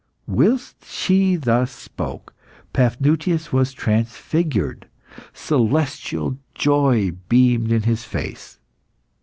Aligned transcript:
Whilst 0.25 0.83
she 0.83 1.35
thus 1.35 1.71
spoke, 1.71 2.33
Paphnutius 2.73 3.53
was 3.53 3.71
transfigured; 3.71 4.87
celestial 5.31 6.39
joy 6.55 7.11
beamed 7.29 7.71
in 7.71 7.83
his 7.83 8.03
face. 8.03 8.59